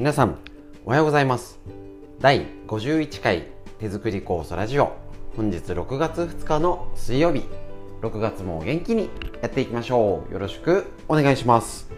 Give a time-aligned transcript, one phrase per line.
[0.00, 0.38] 皆さん
[0.86, 1.60] おはようございます。
[2.20, 4.96] 第51回手作り酵素ラジオ。
[5.36, 7.44] 本日6月2日の水曜日。
[8.00, 9.10] 6月も元気に
[9.42, 10.32] やっていきましょう。
[10.32, 11.90] よろしくお願いします。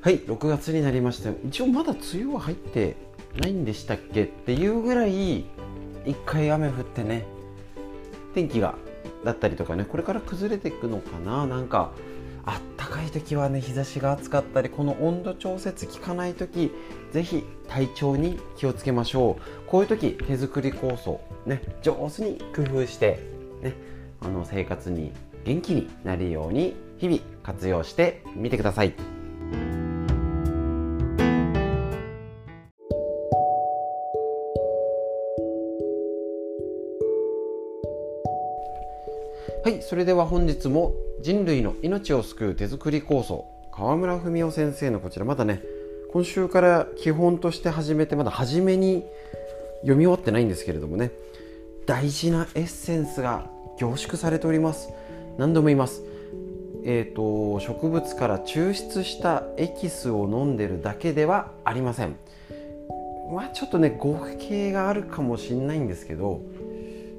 [0.00, 1.30] はい6月になりました。
[1.44, 2.94] 一応まだ梅雨は入って
[3.40, 4.22] ないんでしたっけ？
[4.22, 5.38] っていうぐらい
[6.06, 7.26] 一回雨降ってね
[8.34, 8.74] 天気が
[9.24, 11.92] だったりとかねこれから崩れていくのかななんか
[12.44, 16.70] あったかい時はね日差しが暑かったりこの温度調節効かない時
[17.12, 23.18] ぜひ体調に気をつけましょうこういう時手作り酵素ね上手に工夫して
[23.62, 23.74] ね
[24.20, 25.12] あの生活に
[25.44, 29.13] 元気になるように日々活用してみてください。
[39.64, 45.62] はいそれでは本日も人類の命を救う手作り構想川村文夫先生のこちらまだね
[46.12, 49.04] 今週から基本として始めてまだ初めに
[49.80, 51.10] 読み終わってないんですけれどもね
[51.86, 54.90] 大事なエッセンスが凝縮されております。
[55.36, 56.02] 何度も言います。
[56.86, 62.16] えーと、植物から抽出したエキスを飲んでるだけではありません。
[63.32, 66.40] まあちょっとね語弊があるかもしれないんですけど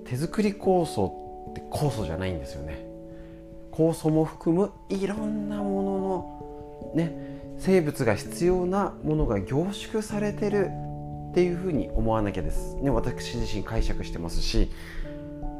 [0.05, 1.24] 手作り酵素
[1.55, 2.85] って酵素じゃないんですよね。
[3.71, 10.69] 酵素も含むいろんなもののね生物が必要なものが凝縮されてる
[11.31, 14.71] っていうふうに思わなきゃです、ね、私自身解釈してますし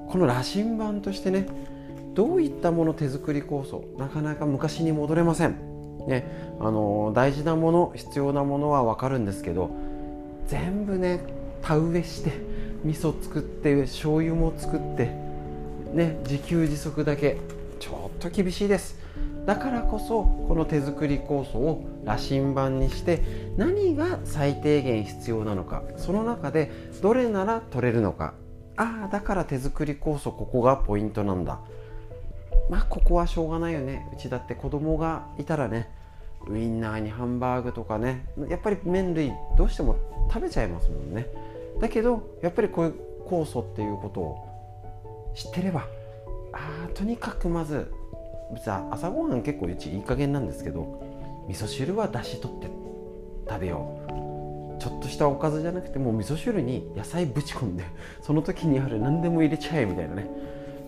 [0.08, 1.48] この羅針盤としてね
[2.14, 5.58] どういったもの手作り酵素なかなか昔に戻れません、
[6.08, 9.72] ね、あの大事なもの必要なものは分かるんですけど
[10.48, 11.20] 全部ね
[11.62, 12.32] 田植えして
[12.86, 15.25] 味噌作って醤油も作って
[15.96, 17.38] ね自給自足だけ
[17.80, 19.00] ちょっと厳しいです。
[19.46, 23.22] だからこそこの手作り酵素を羅針盤にして
[23.58, 26.72] 何が最低限必要なのかその中で
[27.02, 28.34] どれなら取れるのか。
[28.78, 31.60] ああだから手作り酵素ここがポイントなんだ。
[32.70, 34.10] まあここはしょうがないよね。
[34.14, 35.90] うちだって子供がいたらね
[36.48, 39.96] ウインナーにハンバーグとかねやっぱり麺類どうしても
[40.28, 41.28] 食べちゃいますもんね。
[41.80, 42.94] だけどやっぱりこういう
[43.28, 44.45] 酵素っていうことを
[45.36, 45.86] 知ってれば。
[46.54, 47.92] あとにかくまず
[48.92, 51.02] 朝ごはん結構うちいい加減なんですけど
[51.50, 52.68] 味噌汁はだし取って
[53.48, 54.00] 食べよ
[54.80, 54.82] う。
[54.82, 57.84] ちょっとしたおかずじゃなくてもう味噌汁に野菜ぶち込んで
[58.22, 60.30] その時にある何でも入れちゃえみたいなね。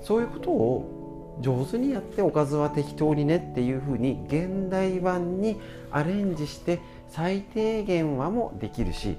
[0.01, 5.59] そういうことを上手にやっておかずは適当にねっていうふうに現代版に
[5.91, 6.79] アレンジして
[7.09, 9.17] 最低限はもできるし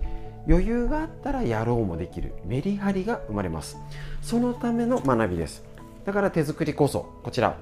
[0.49, 3.77] 余裕があったらやろうもできるメリハリが生まれます。
[4.23, 5.63] そのための学びです。
[6.07, 7.59] だから手作り酵素こちら。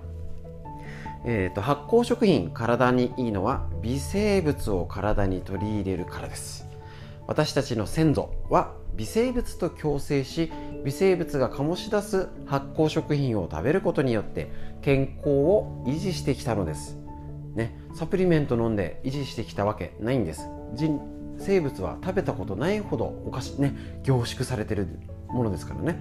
[1.29, 6.65] えーと、発酵食品体にいいのは微生物を体に取り入れるからです。
[7.27, 10.53] 私たちの先祖は微生物と共生し
[10.85, 14.49] 微生物が醸し出す発酵食品を食べることによって
[14.83, 16.97] 健康を維持してきたのです、
[17.57, 20.49] ね、サプリメント飲んで維持してきたわけないんです。
[21.39, 24.89] 生物は食べたことないほどお菓子ね凝縮されてる
[25.29, 25.99] ものですからね。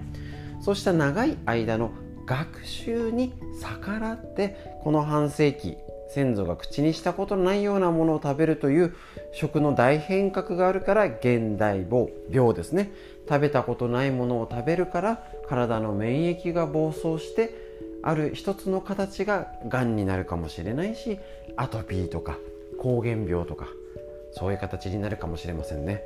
[0.60, 1.90] そうした長い間の
[2.26, 5.76] 学習に逆らってこの半世紀
[6.08, 8.94] 先祖が口にしたことのないようなものを食べるという
[9.32, 12.92] 食の大変革があるから現代病病ですね。
[13.28, 17.66] 食べたことないものを食べるから体の免疫が暴走して
[18.02, 21.18] ある一つの形ががんになるかもしれないし
[21.56, 22.38] アトピーとか
[22.78, 23.66] 膠原病とか
[24.38, 26.02] そういう形になるかもしれませんね。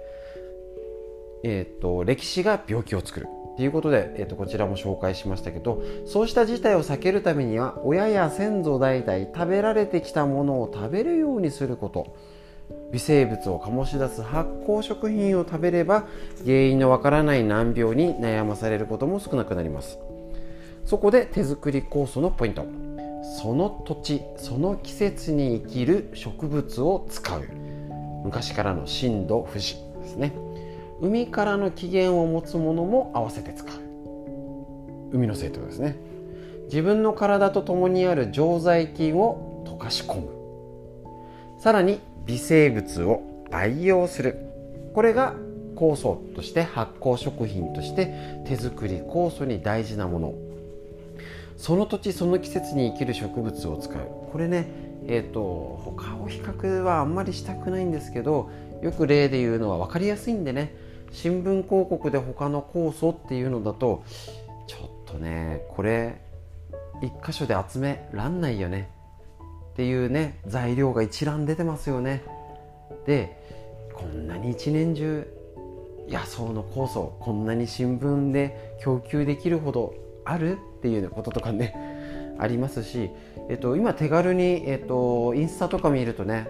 [1.43, 3.27] えーと、歴史が病気を作る
[3.57, 12.15] ということで、えーと、こちらも紹介しましたけどそうした事態を避けるためには親や先祖代々食べられてきたものを食べるようにすること。
[12.93, 16.07] 微生物を醸し出す発酵食品を食べれば
[16.45, 19.99] 原因のわからない難病に悩まされることも少なくなります。
[20.85, 22.65] そこで手作り酵素のポイント。
[23.43, 27.70] その土地その季節に生きる植物を使う。
[28.25, 30.33] 昔からの震度富士ですね。
[31.01, 33.71] 海からの起源を持つものも合わせて使う。
[35.13, 35.97] 海の生徒ですね。
[36.65, 40.29] 自分の体と共にある常在菌を溶かし込む。
[41.59, 44.37] さらに微生物を培養する。
[44.95, 45.35] これが
[45.75, 48.13] 酵素として発酵食品として
[48.47, 50.35] 手作り酵素に大事なもの。
[51.57, 53.99] その土地その季節に生きる植物を使う。
[54.31, 58.51] これねえーと、他を比較はあんまりしたくないんですけど
[58.83, 60.75] よく例で言うのは分かりやすいんでね
[61.13, 64.05] 新聞広告で他の酵素っていうのだと
[64.67, 64.77] ちょ
[65.09, 66.21] っとねこれ
[67.03, 68.91] 一箇所で集めらんないよね
[69.73, 72.23] っていうね材料が一覧出てますよね。
[73.07, 73.41] で
[73.95, 75.27] こんなに一年中
[76.09, 79.95] 野草の酵素こんなに新聞で供給できるほど
[80.25, 81.75] あるっていうこととかね
[82.39, 83.11] ありますし、
[83.51, 86.49] えっと、今手軽に、えっと、インスタとか見るとね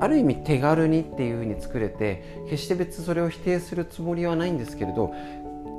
[0.00, 5.14] ある意味手軽にっていうふうに作れて決して別それを否定するつもりはないんですけれど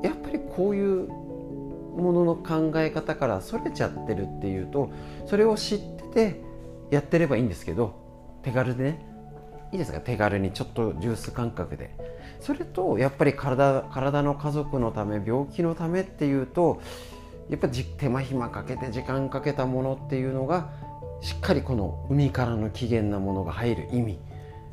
[0.04, 4.92] やっぱりこういうものの考え方からそれちゃってるっていうと
[5.26, 6.42] それを知ってて
[6.92, 9.06] やってればいいんですけど手軽でね
[9.72, 10.00] いいですか？
[10.00, 11.96] 手軽にちょっとジュース感覚で。
[12.40, 16.80] それとやっぱり体体の家族のため病気のためっていうと
[17.50, 20.72] やっぱり手間暇かけて時間かけたものっていうのが
[21.22, 24.19] しっかりこの海からの起源なものが入る意味。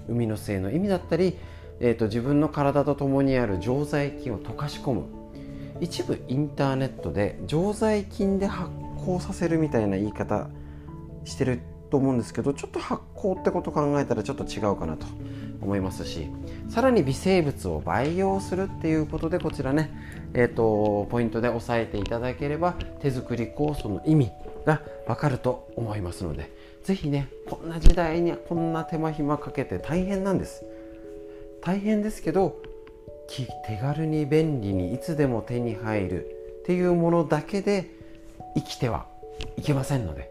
[0.08, 1.37] 海の性の意味だったり、
[1.78, 5.05] えーと、自分の体と共にある常在菌を溶かし込む。
[5.81, 10.49] 一部インターネットで常在菌で発酵させるみたいな言い方
[11.25, 15.06] してると思うんですけどちょっと発酵ってこと考えたらちょっと違うかなと。
[15.62, 16.28] 思いますし
[16.68, 19.90] さらに微生物を培養するっていうことでこちらね、
[20.34, 24.32] えーと、ポイントで押さえていただければ手作り酵素の意味
[24.64, 26.50] がわかると思いますので
[26.84, 30.64] 是非ねこんな時代にこんな手間暇かけて大変なんです。
[31.62, 32.56] 大変ですけど
[33.66, 36.26] 手軽に便利にいつでも手に入る
[36.62, 37.90] っていうものだけで
[38.56, 39.06] 生きては
[39.56, 40.30] いけませんので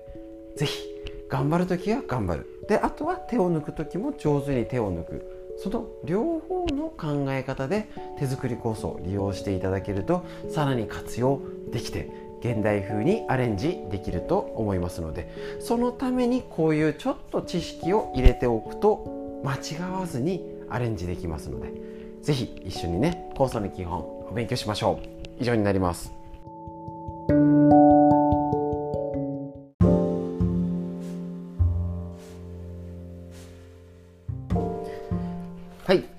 [0.57, 0.89] 是非
[1.29, 2.58] 頑張る時は頑張る。
[2.69, 5.35] であとは手を抜く時も上手に手を抜く。
[5.57, 21.73] その両方の考え方で手作り酵素を利用していただけるとさらに活用できて現代風にアレンジできると思いますのでそのためにこういうちょっと知識を入れておくと間違わずにアレンジできますので
[22.21, 25.19] 是非一緒にね酵素の基本お勉強しましょう。
[25.41, 26.18] 以上になります。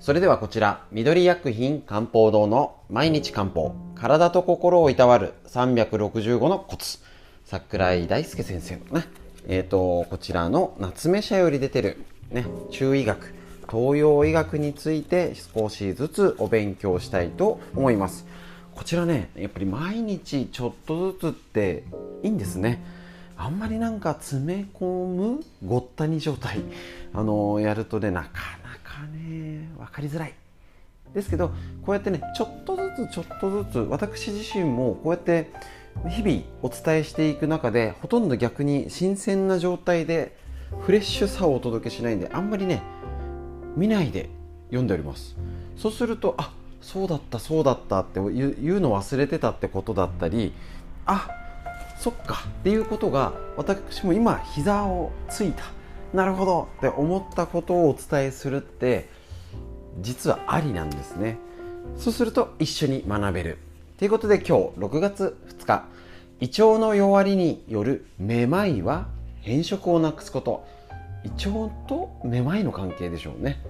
[0.01, 6.97] それではこちら、緑薬品漢方堂の毎日漢方、体と心をいたわる365のコツ、
[7.45, 9.05] 桜井大輔先生のね、
[9.47, 13.35] えっ、ー、と、こちらの夏目社より出てる、ね、中医学、
[13.69, 18.25] 東洋医学について少しずつお勉強したいと思います。
[18.73, 21.83] こちらね、やっぱり毎日ちょっとずつって
[22.23, 22.83] いいんですね。
[23.37, 26.61] あんまりなんか詰め込むごったに状態、
[27.13, 28.60] あのやるとね、なか
[29.03, 30.33] ね分かりづらい。
[31.13, 31.49] ですけど
[31.85, 35.51] こうやってねちょっとずつちょっとずつ私自身もこうやって
[36.07, 40.37] 日々お伝えしていく中でほとんど逆に新鮮な状態で
[40.85, 42.81] フレッシュさをお届けしないんであんまりね
[43.75, 44.29] 見ないで
[44.67, 45.35] 読んでおります。
[45.75, 50.53] そうするとあそうだったそうだったって言うの忘れてたってことだったり
[51.05, 51.29] あ
[51.99, 55.65] そっかっていうことが私も今膝をついた。
[56.13, 56.67] なるほど。
[56.77, 59.09] って思ったことをお伝えするって
[59.99, 61.37] 実はありなんですね。
[61.97, 63.57] そうすると一緒に学べる。
[63.97, 65.85] ということで今日6月2日。
[66.39, 69.07] 胃腸の弱りによるめまいは
[69.41, 70.65] 変色をなくすこと。
[71.23, 73.61] 胃腸とめまいの関係でしょうね。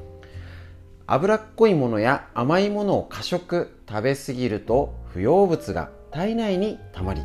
[1.05, 7.21] 脂っこいものや甘いものを過食食べ過ぎると不要物が体内にたまり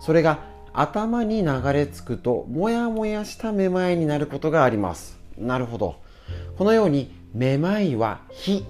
[0.00, 0.38] それが
[0.74, 5.16] 頭に流れ着くともやもやしためまいになることがあります。
[5.38, 5.96] なるほど。
[6.58, 8.64] このようにめまいは非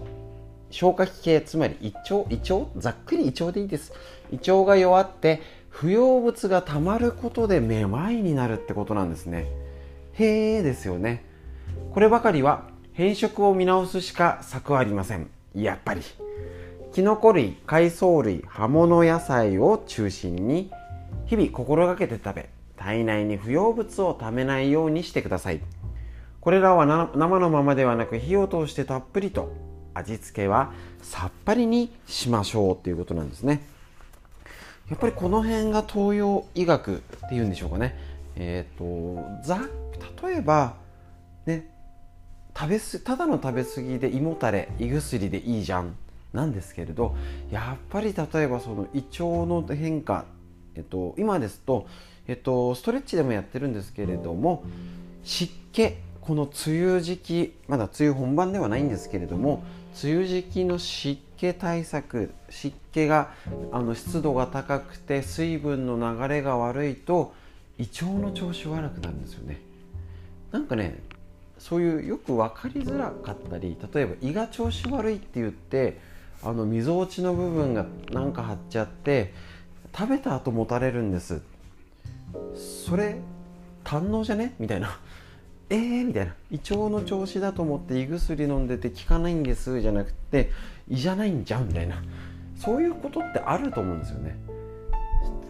[0.70, 2.66] 消化器系つまり胃腸胃腸？
[2.76, 3.92] ざっくり胃腸でいいです。
[4.30, 9.46] 胃腸が弱って不要物がたまることでめまいになるってことなんですね。
[10.12, 11.24] へえですよね。
[11.92, 15.28] こればかりは変色を見直すしか策はありません。
[15.54, 16.02] やっぱり。
[16.92, 20.70] キノコ類海藻類葉物野菜を中心に
[21.26, 25.60] 日々心がけて食べ体内に不要物をためないようにしてください。
[26.40, 29.50] これらは生のままではなく火を通してたっぷりと
[29.94, 33.62] 味付けはさっぱりにしましょうということなんですね。
[34.90, 37.98] やっぱりこの辺が東洋医学っていうんでしょうかね。
[38.36, 39.60] えっ、ー、とざ
[40.26, 40.74] 例えば
[41.46, 41.70] ね
[42.56, 45.96] 食べすただの食べ過ぎで胃もたれ胃薬でいいじゃん
[46.32, 47.16] なんですけれど
[47.50, 50.24] やっぱり例えばその胃腸の変化
[50.76, 51.86] えっと、今ですと、
[52.26, 54.64] えっと、ストレッチでもやってるんですけれども
[55.22, 59.62] 湿気この梅雨時期まだ梅雨本番ではないんですけれども
[60.02, 63.30] 梅雨時期の湿気対策湿気が
[63.72, 67.34] あの湿度が高くて水分の流れが悪いと
[67.78, 69.60] 胃腸の調子悪くなるんですよね。
[70.50, 70.98] なんかね
[71.58, 75.98] そういうよく分かりづらかったり例えば胃が調子悪いって言って
[76.42, 79.32] あの溝落ちの部分がなんか張っちゃって
[79.96, 81.40] 食べた後もたれるんです。
[82.54, 83.16] それ
[83.84, 84.54] 堪能じゃね？
[84.58, 84.98] みたいな。
[85.70, 86.06] えー？
[86.06, 86.34] みたいな。
[86.50, 89.80] 胃腸の調子だと思って胃薬飲んでて効かないんです。
[89.80, 90.50] じゃなくて
[90.88, 92.02] 胃じゃないんじゃんみたいな。
[92.56, 94.36] そういうことってあると思うんですよね。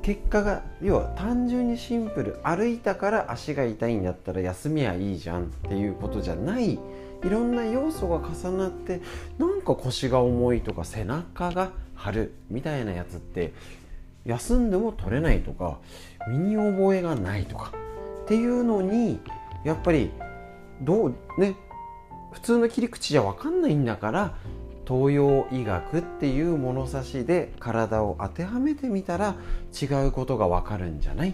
[0.02, 2.38] 結果が要は単純にシンプル。
[2.42, 6.74] 歩いたから足が痛いんだったら休みはいいじゃんっていうことじゃない。
[6.74, 6.78] い
[7.30, 9.00] ろんな要素が重なって
[9.38, 13.54] なんか腰が重いとか背中が張るみたいなやつって
[14.24, 15.78] 休んでも取れないとか
[16.28, 17.72] 身に覚えがないとか
[18.24, 19.20] っていうのに
[19.64, 20.10] やっぱり
[20.80, 21.56] どうね
[22.32, 24.34] 普通の切り口じゃ分かんないんだから
[24.86, 29.36] 東洋医学っていう物差しで体を当てはめてみたら
[29.80, 31.30] 違うことが分かるんじゃない？
[31.30, 31.32] っ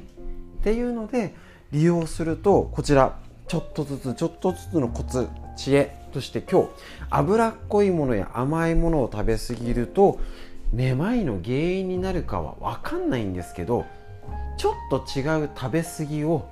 [0.63, 1.35] ていうので
[1.73, 3.19] 利用するとこちら
[3.49, 6.69] ちょっとずつちょっとずつのコツ知恵として今日
[7.11, 10.21] 脂っこいものや甘いものを食べ過ぎると
[10.73, 13.87] めまいの原因になるかは分かんないんですけど
[14.57, 16.49] ちょっと違う食べ過ぎを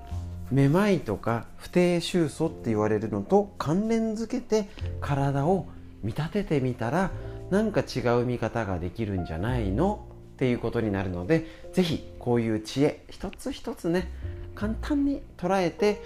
[0.50, 4.68] めまいとか不定収素って言われるのと関連づけて
[5.00, 5.66] 体を
[6.02, 7.10] 見立ててみたら
[7.50, 10.06] なんか違う見方ができるんじゃないの？
[10.34, 14.10] っていうことになるので是非こういう知恵一つ一つね
[14.54, 16.00] 簡単に捉えて、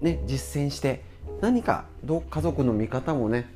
[0.00, 1.04] ね、実践して
[1.40, 3.48] 何かど家族の見方もね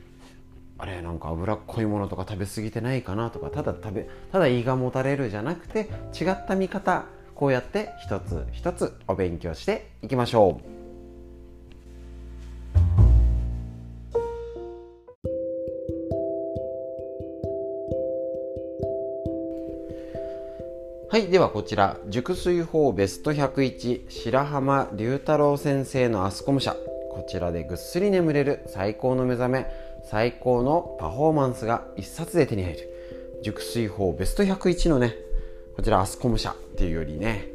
[0.81, 10.81] あれなんか脂っこいものとか食べ過ぎてないかなとかただ食べただ胃がもたれるじゃなくて違った見方こうやって一つ一つお勉強していきましょう。
[21.11, 21.27] はい。
[21.27, 26.77] ではこちら、熟睡法ベスト101白浜龍太郎先生のアスコム社。
[27.11, 29.67] こちらでぐっすり眠れる最高の目覚め、
[30.11, 33.41] 最高のパフォーマンスが一冊で手に入る。
[33.45, 35.15] 熟睡法ベスト101のね、
[35.77, 37.47] こちらアスコム社っていうよりね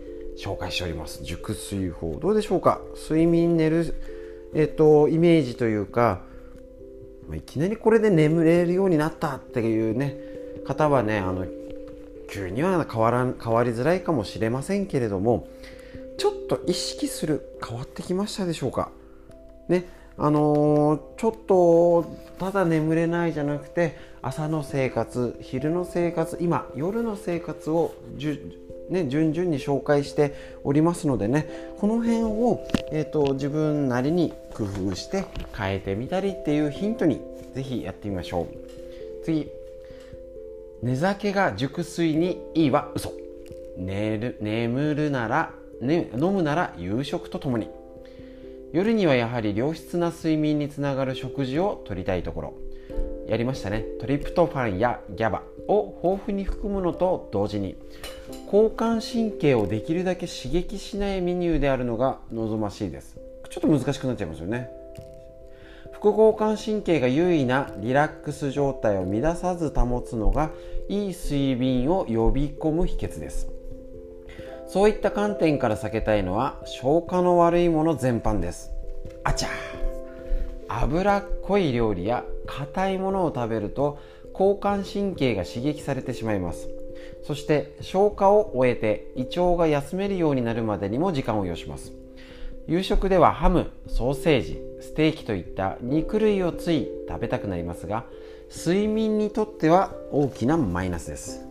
[0.41, 1.21] 紹介しております。
[1.25, 2.17] 熟睡法。
[2.21, 2.79] どうでしょうか？
[2.95, 3.93] 睡眠寝る
[4.53, 6.21] えっ、とイメージというか
[7.33, 10.17] いきなりこれで眠れるようになったっていうね
[10.65, 11.45] 方はねあの
[12.29, 15.49] 急には変わらん変わりづらいかもしれませんけれども
[16.17, 18.91] ちょっと意識する変わってきましたでしょうか？
[19.67, 20.04] ね。
[20.17, 22.03] あのー、ちょっと
[22.39, 27.93] ただ眠れないじゃなくて朝の生活昼の生活今夜の生活を
[28.89, 31.47] ね、順々に紹介しておりますのでね
[31.79, 35.25] この辺を、えーと、自分なりに工夫して
[35.57, 37.21] 変えてみたりっていうヒントに
[37.55, 39.23] ぜひやってみましょう。
[39.23, 39.49] 次。
[40.83, 43.11] 寝酒が熟睡にいいは嘘。
[43.77, 47.69] 寝る眠るなら、ね、飲むなら夕食とともに。
[48.73, 52.53] 夜にはやはり良質な睡眠につながる食事をとりたいところ。
[53.27, 53.85] やりましたね。
[53.99, 57.75] トリプトファンやギャバを豊富に含むのと同時に
[58.45, 63.17] 交感神経をできるだけ刺激しないメニューであるのが望ましいです。
[63.49, 64.69] ちょっと難しくなっちゃいますよね。
[65.93, 70.51] 副交感神経が優位なリラックス状態を乱さず保つのが
[70.89, 73.54] いい睡眠を呼び込む秘訣です。
[74.67, 78.71] そういった観点から避けたいのは消化の悪いもの全般です。
[79.23, 79.49] あちゃ
[80.67, 83.99] 脂っこい料理や硬いものを食べると
[84.33, 86.69] 交感神経が刺激されてしまいます。
[87.23, 91.91] そして消化を終えて胃腸が休めるようになるまでにも時間を要します。
[92.67, 98.05] 夕食ではハムソーセージステーキといった肉類をつい食べたくなりますが
[98.49, 101.45] 睡眠にとっては大きなマイナスです。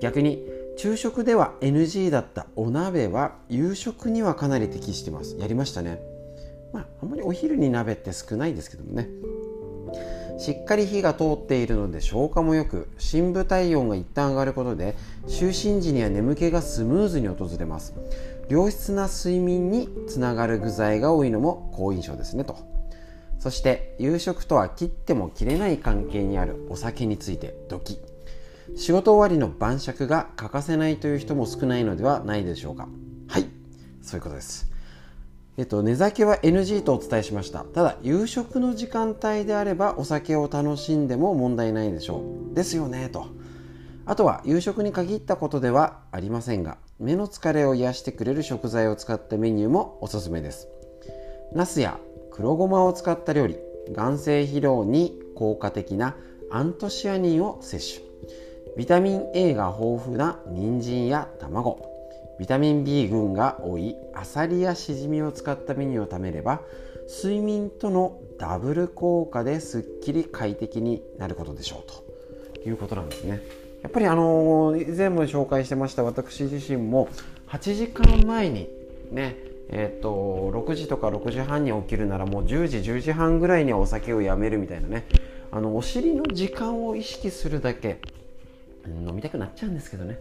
[0.00, 0.46] 逆に
[0.82, 5.36] 昼食では NG だったお鍋は夕食にはかなり適してます。
[5.38, 6.00] やりましたね。
[6.72, 9.08] まああんまりお昼に鍋って少ないですけどもね。
[10.40, 14.96] しっかり火が通っているので消化も良く深部体温が一旦上がることで
[15.28, 17.94] 就寝時には眠気がスムーズに訪れます。
[18.48, 22.56] 良質な睡眠につながる具材が多いのも好印象ですねと。
[23.38, 27.94] そして夕食とは切っても切れない関係にあるお酒についてドキ。
[27.94, 28.11] ッ
[28.74, 32.88] 仕事終わりの晩酌が欠かせないという人も少ないのではないでしょうか。
[33.28, 33.46] はい。
[34.00, 34.70] そういうことです。
[35.58, 37.64] えっと、寝酒は NG とお伝えしました。
[37.64, 42.54] ただ夕食の時間帯であればお酒を楽しんでも問題ないでしょう。
[42.54, 43.26] ですよねと。
[44.06, 50.68] あとは夕食に限ったことではありませんが目の疲れを癒してくれる食材を使ったメニューもおすすめです。
[51.52, 51.98] ナスや
[52.30, 53.58] 黒ごまを使った料理
[53.92, 56.16] 眼性疲労に効果的な
[56.50, 58.11] アントシアニンを摂取。
[58.76, 61.90] ビタミン A が豊富な人参や卵。
[62.38, 66.62] ビタミン B 群が多いアサリやシジミを使ったメニューを食べれば
[67.06, 72.68] 睡眠とのダブル効果ですっきり快適になることでしょうと。
[72.68, 73.42] いうことなんですね。
[73.82, 77.08] やっぱりあの以前も紹介してました私自身も
[77.48, 78.68] 8時間前に
[79.10, 79.36] ね
[79.74, 85.06] えーと、6時とか6時半に起きるならもう10時10時半ぐらいにはお酒をやめるみたいなね
[85.50, 87.98] あのお尻の時間を意識するだけ
[88.86, 90.18] 飲みたくなっちゃうんですけどね。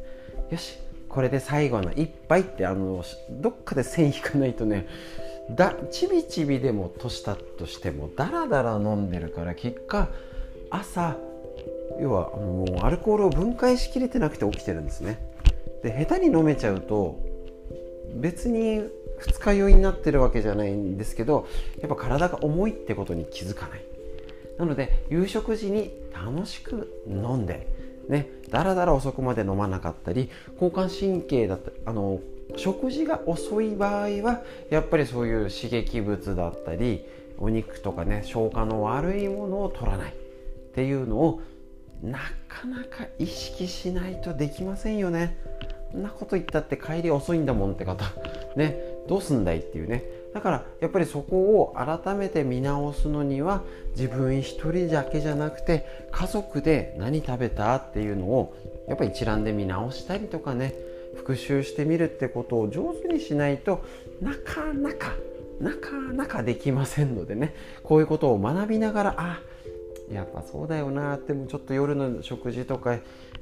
[0.49, 0.77] よし
[1.09, 4.87] これで最後の一杯ってあのどっかで線引かないとね
[5.49, 10.07] だちびちびでも年したとしてもダラダラ飲んでるから結果
[10.69, 11.17] 朝
[11.99, 15.19] 要はもうアルコールを分解しきれてなくて起きてるんですね。
[15.83, 17.19] で下手に飲めちゃうと
[18.15, 18.81] 別に
[19.17, 21.47] 二日酔いになってるわけじゃないんですけど
[21.81, 23.81] やっぱ体が重いってことに気づかない。
[24.57, 27.67] なので夕食時に楽しく飲んで
[28.11, 32.19] ねだらだら遅くまで飲まなかったり交感神経だったあの
[32.57, 37.05] 食事が遅い場合はやっぱりそういう刺激物だったり
[37.37, 40.15] お肉とかね消化の悪いものを取らないっ
[40.75, 41.41] ていうのを
[42.03, 45.37] なかなか意識しないとできませんよね。
[45.91, 48.05] そんなこと言ったって帰り遅いんだもんって方
[48.55, 50.05] ねどうすんだいっていうね。
[50.33, 53.61] だからやっぱりそこを改めて見直すのには
[53.97, 58.55] 自分一人だけじゃなくて家族で何食べたっていうのを
[58.87, 60.73] やっぱり一覧で見直したりとかね
[61.17, 63.83] 復習してみるってことを上手にしないと
[64.21, 65.11] なかなか
[65.59, 67.53] なかなかできませんのでね。
[67.83, 69.41] こういうことを学びながらあ
[70.09, 72.97] やっぱそうだよなってもちょっと夜の食事とか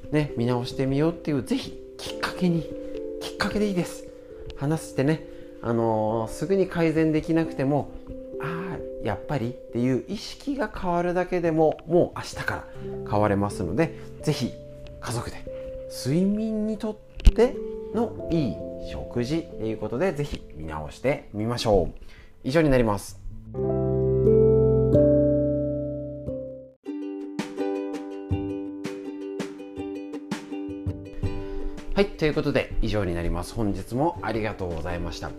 [0.09, 2.63] ね見直してみようっていう是非きっかけに
[3.21, 4.07] きっかけでいいです。
[4.57, 5.37] 話してね。
[5.61, 7.91] あの、すぐに改善できなくても
[8.41, 12.67] ああやっぱりっていう意識が変わるだけでももう明日から
[13.09, 14.53] 変われますので是非
[15.01, 15.43] 家族で
[15.89, 16.95] 睡眠にとっ
[17.33, 17.55] て
[17.93, 18.55] のいい
[18.91, 22.09] 食事ということで是非見直してみましょう。
[22.43, 23.19] 以上になります。
[31.99, 33.53] はい、ということで以上になります。
[33.53, 35.31] 本日もありがとうございました。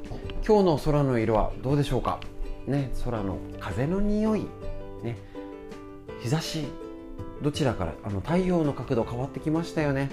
[0.46, 2.20] 今日の空の色はどうでしょうか？
[2.66, 4.40] ね、空の風の匂い、
[5.03, 5.16] ね、
[6.20, 6.66] 日差し、
[7.40, 7.94] どちらから？
[8.05, 10.11] あの太陽の角度変わってきましたよね。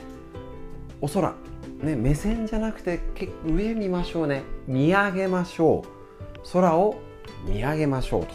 [1.02, 1.34] お空、
[1.82, 3.02] ね、目線じゃなくて
[3.46, 4.44] 上見ましょうね。
[4.68, 6.50] 見上げましょう。
[6.54, 6.96] 空を
[7.46, 8.34] 見上げましょうと。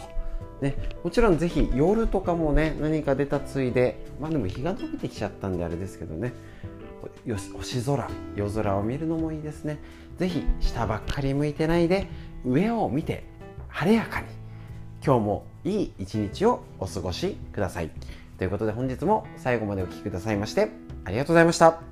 [0.61, 6.33] ね、もちろんぜひ夜とかもね何か出たついでまあでも日が伸びてきちゃったんであれですけどね
[7.24, 9.78] よし星空夜空を見るのもいいですね。
[10.18, 12.08] 是非下ばっかり向いてないで
[12.44, 13.24] 上を見て
[13.68, 14.26] 晴れやかに
[15.04, 17.90] 今日もいい一日をお過ごしください。
[18.38, 20.70] ということで本日も最後までお聴きくださいまして
[21.04, 21.91] ありがとうございました。